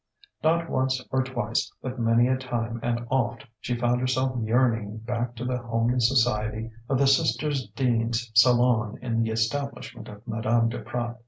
Not 0.43 0.67
once 0.67 0.99
or 1.11 1.23
twice 1.23 1.71
but 1.83 1.99
many 1.99 2.27
a 2.27 2.35
time 2.35 2.79
and 2.81 3.05
oft 3.11 3.45
she 3.59 3.77
found 3.77 4.01
herself 4.01 4.35
yearning 4.41 4.97
back 4.97 5.35
to 5.35 5.45
the 5.45 5.59
homely 5.59 5.99
society 5.99 6.71
of 6.89 6.97
the 6.97 7.05
Sisters 7.05 7.67
Dean's 7.75 8.31
salon 8.33 8.97
in 9.03 9.21
the 9.21 9.29
establishment 9.29 10.07
of 10.07 10.27
Madame 10.27 10.69
Duprat. 10.69 11.19